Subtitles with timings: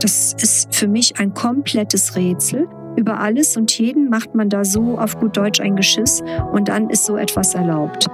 [0.00, 2.68] Das ist für mich ein komplettes Rätsel.
[2.96, 6.22] Über alles und jeden macht man da so auf gut Deutsch ein Geschiss
[6.52, 8.06] und dann ist so etwas erlaubt.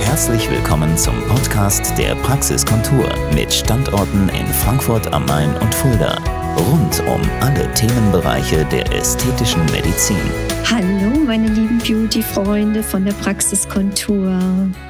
[0.00, 6.18] Herzlich willkommen zum Podcast der Praxiskontur mit Standorten in Frankfurt am Main und Fulda.
[6.56, 10.16] Rund um alle Themenbereiche der ästhetischen Medizin.
[10.64, 14.38] Hallo, meine lieben Beauty-Freunde von der Praxiskontur.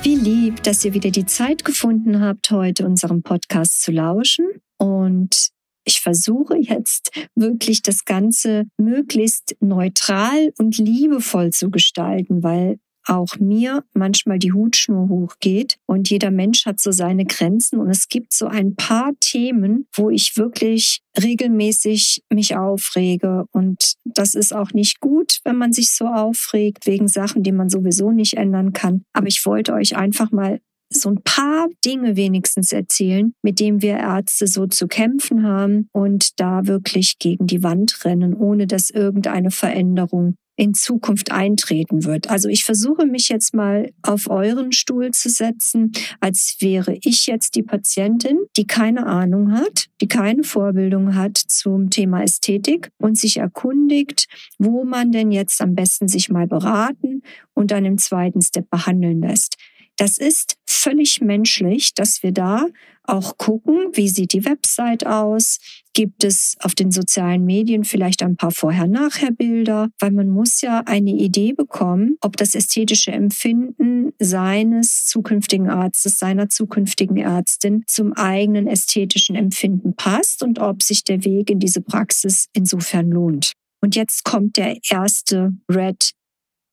[0.03, 4.47] Wie lieb, dass ihr wieder die Zeit gefunden habt, heute unserem Podcast zu lauschen.
[4.79, 5.51] Und
[5.85, 13.85] ich versuche jetzt wirklich das Ganze möglichst neutral und liebevoll zu gestalten, weil auch mir
[13.95, 18.47] manchmal die Hutschnur hochgeht und jeder Mensch hat so seine Grenzen und es gibt so
[18.47, 25.41] ein paar Themen, wo ich wirklich regelmäßig mich aufrege und das ist auch nicht gut,
[25.45, 29.03] wenn man sich so aufregt wegen Sachen, die man sowieso nicht ändern kann.
[29.13, 30.61] Aber ich wollte euch einfach mal
[30.93, 36.41] so ein paar Dinge wenigstens erzählen, mit denen wir Ärzte so zu kämpfen haben und
[36.41, 42.29] da wirklich gegen die Wand rennen, ohne dass irgendeine Veränderung in Zukunft eintreten wird.
[42.29, 47.55] Also ich versuche mich jetzt mal auf euren Stuhl zu setzen, als wäre ich jetzt
[47.55, 53.39] die Patientin, die keine Ahnung hat, die keine Vorbildung hat zum Thema Ästhetik und sich
[53.39, 54.27] erkundigt,
[54.59, 57.23] wo man denn jetzt am besten sich mal beraten
[57.55, 59.57] und dann im zweiten Step behandeln lässt.
[60.01, 62.65] Das ist völlig menschlich, dass wir da
[63.05, 65.59] auch gucken, wie sieht die Website aus?
[65.93, 69.91] Gibt es auf den sozialen Medien vielleicht ein paar Vorher-Nachher-Bilder?
[69.99, 76.49] Weil man muss ja eine Idee bekommen, ob das ästhetische Empfinden seines zukünftigen Arztes, seiner
[76.49, 82.47] zukünftigen Ärztin zum eigenen ästhetischen Empfinden passt und ob sich der Weg in diese Praxis
[82.55, 83.53] insofern lohnt.
[83.83, 86.13] Und jetzt kommt der erste Red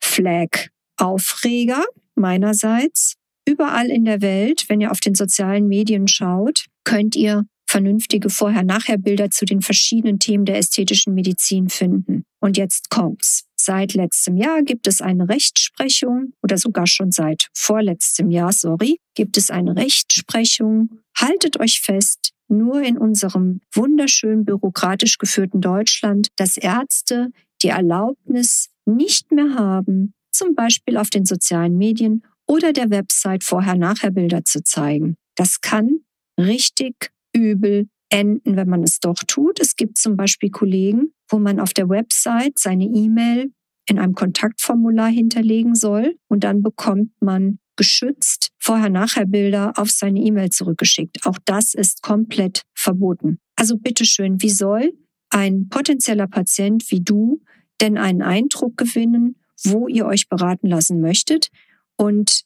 [0.01, 1.83] Flag Aufreger
[2.17, 3.15] meinerseits.
[3.47, 9.29] Überall in der Welt, wenn ihr auf den sozialen Medien schaut, könnt ihr vernünftige Vorher-Nachher-Bilder
[9.29, 12.23] zu den verschiedenen Themen der ästhetischen Medizin finden.
[12.39, 13.43] Und jetzt kommt's.
[13.59, 19.37] Seit letztem Jahr gibt es eine Rechtsprechung oder sogar schon seit vorletztem Jahr, sorry, gibt
[19.37, 21.01] es eine Rechtsprechung.
[21.17, 27.29] Haltet euch fest, nur in unserem wunderschön bürokratisch geführten Deutschland, dass Ärzte
[27.61, 34.45] die Erlaubnis nicht mehr haben, zum Beispiel auf den sozialen Medien oder der Website Vorher-Nachher-Bilder
[34.45, 35.15] zu zeigen.
[35.35, 35.99] Das kann
[36.39, 39.59] richtig übel enden, wenn man es doch tut.
[39.59, 43.51] Es gibt zum Beispiel Kollegen, wo man auf der Website seine E-Mail
[43.89, 51.25] in einem Kontaktformular hinterlegen soll und dann bekommt man geschützt Vorher-Nachher-Bilder auf seine E-Mail zurückgeschickt.
[51.25, 53.39] Auch das ist komplett verboten.
[53.55, 54.93] Also bitteschön, wie soll
[55.29, 57.41] ein potenzieller Patient wie du
[57.81, 61.49] denn einen Eindruck gewinnen wo ihr euch beraten lassen möchtet
[61.97, 62.43] und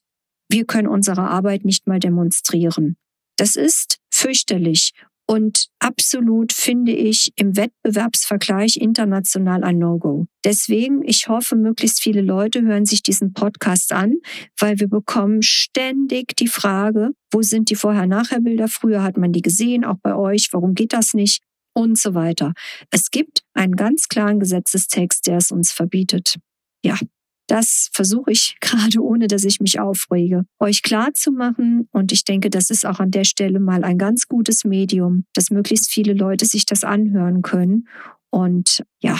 [0.49, 2.97] wir können unsere Arbeit nicht mal demonstrieren.
[3.37, 4.91] Das ist fürchterlich
[5.31, 10.25] und absolut finde ich im Wettbewerbsvergleich international ein No-Go.
[10.43, 14.15] Deswegen, ich hoffe, möglichst viele Leute hören sich diesen Podcast an,
[14.59, 18.67] weil wir bekommen ständig die Frage, wo sind die Vorher-Nachher-Bilder?
[18.67, 20.49] Früher hat man die gesehen, auch bei euch.
[20.51, 21.41] Warum geht das nicht?
[21.73, 22.51] Und so weiter.
[22.89, 26.35] Es gibt einen ganz klaren Gesetzestext, der es uns verbietet
[26.83, 26.97] ja,
[27.47, 31.87] das versuche ich gerade, ohne dass ich mich aufrege, euch klar zu machen.
[31.91, 35.51] Und ich denke, das ist auch an der Stelle mal ein ganz gutes Medium, dass
[35.51, 37.87] möglichst viele Leute sich das anhören können.
[38.29, 39.19] Und ja,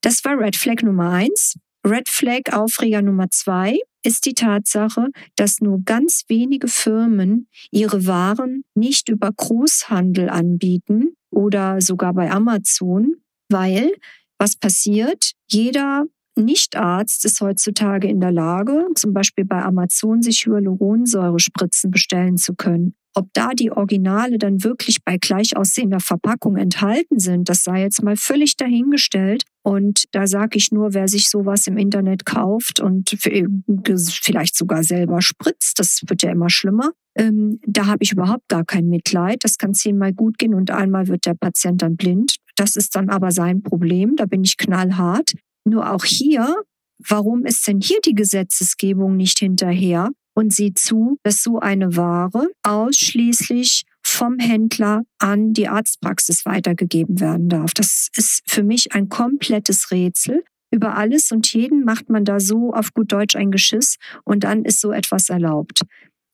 [0.00, 1.56] das war Red Flag Nummer eins.
[1.84, 8.62] Red Flag Aufreger Nummer zwei ist die Tatsache, dass nur ganz wenige Firmen ihre Waren
[8.74, 13.16] nicht über Großhandel anbieten oder sogar bei Amazon,
[13.48, 13.92] weil
[14.38, 15.32] was passiert?
[15.48, 16.06] Jeder
[16.36, 22.94] nicht-Arzt ist heutzutage in der Lage, zum Beispiel bei Amazon sich Hyaluronsäurespritzen bestellen zu können.
[23.14, 28.02] Ob da die Originale dann wirklich bei gleich aussehender Verpackung enthalten sind, das sei jetzt
[28.02, 29.44] mal völlig dahingestellt.
[29.62, 35.22] Und da sage ich nur, wer sich sowas im Internet kauft und vielleicht sogar selber
[35.22, 39.38] spritzt, das wird ja immer schlimmer, ähm, da habe ich überhaupt gar kein Mitleid.
[39.42, 42.36] Das kann zehnmal gut gehen und einmal wird der Patient dann blind.
[42.56, 45.32] Das ist dann aber sein Problem, da bin ich knallhart.
[45.66, 46.62] Nur auch hier,
[46.98, 52.48] warum ist denn hier die Gesetzesgebung nicht hinterher und sieht zu, dass so eine Ware
[52.62, 57.74] ausschließlich vom Händler an die Arztpraxis weitergegeben werden darf.
[57.74, 60.44] Das ist für mich ein komplettes Rätsel.
[60.70, 64.64] Über alles und jeden macht man da so auf gut Deutsch ein Geschiss und dann
[64.64, 65.82] ist so etwas erlaubt.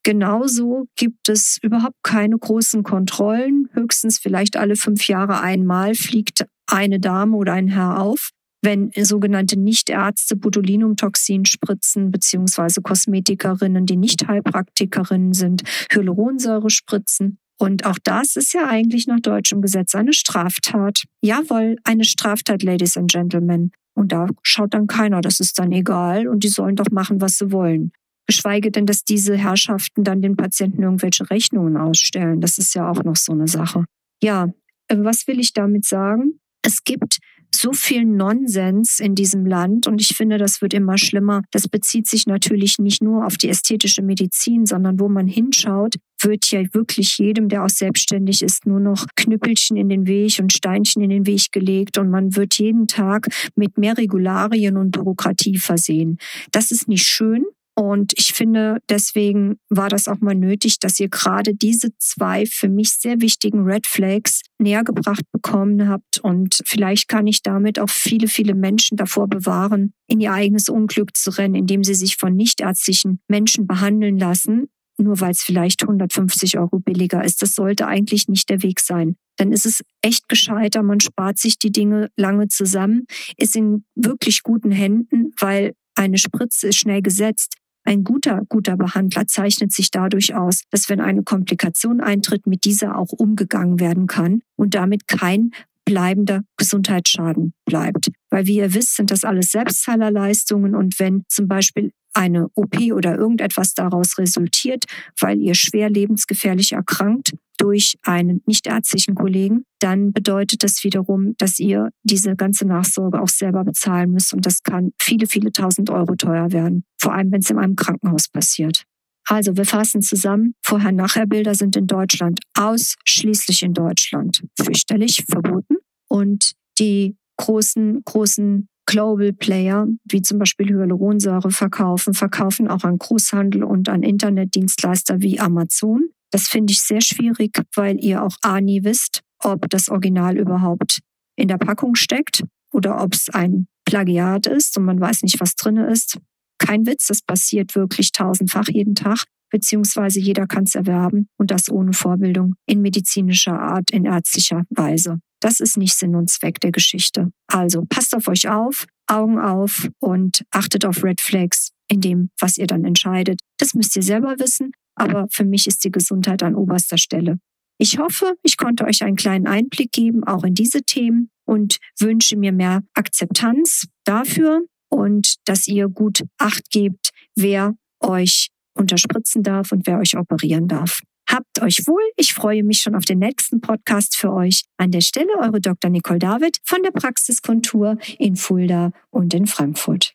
[0.03, 3.71] Genauso gibt es überhaupt keine großen Kontrollen.
[3.73, 8.31] Höchstens vielleicht alle fünf Jahre einmal fliegt eine Dame oder ein Herr auf
[8.63, 17.39] wenn sogenannte Nichtärzte Botulinumtoxin spritzen, beziehungsweise Kosmetikerinnen, die nicht Heilpraktikerinnen sind, Hyaluronsäure spritzen.
[17.59, 21.05] Und auch das ist ja eigentlich nach deutschem Gesetz eine Straftat.
[21.23, 23.73] Jawohl, eine Straftat, Ladies and Gentlemen.
[23.95, 27.39] Und da schaut dann keiner, das ist dann egal und die sollen doch machen, was
[27.39, 27.93] sie wollen.
[28.27, 32.41] Geschweige denn, dass diese Herrschaften dann den Patienten irgendwelche Rechnungen ausstellen.
[32.41, 33.85] Das ist ja auch noch so eine Sache.
[34.23, 34.49] Ja,
[34.89, 36.41] äh, was will ich damit sagen?
[36.63, 37.19] Es gibt
[37.63, 41.43] so viel Nonsens in diesem Land und ich finde, das wird immer schlimmer.
[41.53, 46.51] Das bezieht sich natürlich nicht nur auf die ästhetische Medizin, sondern wo man hinschaut, wird
[46.51, 51.03] ja wirklich jedem, der auch selbstständig ist, nur noch Knüppelchen in den Weg und Steinchen
[51.03, 56.19] in den Weg gelegt und man wird jeden Tag mit mehr Regularien und Bürokratie versehen.
[56.51, 57.45] Das ist nicht schön.
[57.75, 62.69] Und ich finde, deswegen war das auch mal nötig, dass ihr gerade diese zwei für
[62.69, 66.19] mich sehr wichtigen Red Flags näher gebracht bekommen habt.
[66.19, 71.17] Und vielleicht kann ich damit auch viele, viele Menschen davor bewahren, in ihr eigenes Unglück
[71.17, 74.69] zu rennen, indem sie sich von nichtärztlichen Menschen behandeln lassen,
[74.99, 77.41] nur weil es vielleicht 150 Euro billiger ist.
[77.41, 79.17] Das sollte eigentlich nicht der Weg sein.
[79.37, 83.07] Dann ist es echt gescheiter, man spart sich die Dinge lange zusammen,
[83.39, 87.57] ist in wirklich guten Händen, weil eine Spritze ist schnell gesetzt.
[87.85, 92.97] Ein guter, guter Behandler zeichnet sich dadurch aus, dass wenn eine Komplikation eintritt, mit dieser
[92.97, 95.51] auch umgegangen werden kann und damit kein
[95.85, 98.11] bleibender Gesundheitsschaden bleibt.
[98.31, 103.17] Weil wie ihr wisst, sind das alles Selbstzahlerleistungen und wenn zum Beispiel eine OP oder
[103.17, 104.85] irgendetwas daraus resultiert,
[105.19, 107.33] weil ihr schwer lebensgefährlich erkrankt
[107.63, 113.63] durch einen nichtärztlichen Kollegen, dann bedeutet das wiederum, dass ihr diese ganze Nachsorge auch selber
[113.63, 117.51] bezahlen müsst und das kann viele, viele tausend Euro teuer werden, vor allem wenn es
[117.51, 118.83] in einem Krankenhaus passiert.
[119.29, 125.77] Also wir fassen zusammen, Vorher-Nachher-Bilder sind in Deutschland ausschließlich in Deutschland fürchterlich verboten
[126.09, 133.63] und die großen, großen Global Player, wie zum Beispiel Hyaluronsäure verkaufen, verkaufen auch an Großhandel
[133.63, 136.09] und an Internetdienstleister wie Amazon.
[136.33, 141.01] Das finde ich sehr schwierig, weil ihr auch A nie wisst, ob das Original überhaupt
[141.37, 142.43] in der Packung steckt
[142.73, 146.19] oder ob es ein Plagiat ist und man weiß nicht, was drin ist.
[146.59, 151.69] Kein Witz, das passiert wirklich tausendfach jeden Tag, beziehungsweise jeder kann es erwerben und das
[151.69, 155.19] ohne Vorbildung in medizinischer Art, in ärztlicher Weise.
[155.41, 157.31] Das ist nicht Sinn und Zweck der Geschichte.
[157.49, 162.57] Also passt auf euch auf, Augen auf und achtet auf Red Flags in dem, was
[162.57, 163.41] ihr dann entscheidet.
[163.59, 167.39] Das müsst ihr selber wissen, aber für mich ist die Gesundheit an oberster Stelle.
[167.79, 172.37] Ich hoffe, ich konnte euch einen kleinen Einblick geben, auch in diese Themen und wünsche
[172.37, 179.87] mir mehr Akzeptanz dafür und dass ihr gut Acht gebt, wer euch unterspritzen darf und
[179.87, 181.01] wer euch operieren darf.
[181.29, 182.03] Habt euch wohl.
[182.17, 184.65] Ich freue mich schon auf den nächsten Podcast für euch.
[184.77, 185.91] An der Stelle eure Dr.
[185.91, 190.15] Nicole David von der Praxiskontur in Fulda und in Frankfurt.